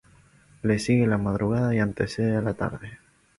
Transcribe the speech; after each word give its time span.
Le 0.63 0.79
sigue 0.79 1.03
a 1.05 1.09
la 1.09 1.19
madrugada 1.19 1.75
y 1.75 1.79
antecede 1.79 2.35
a 2.35 2.41
la 2.41 2.55
tarde. 2.55 2.97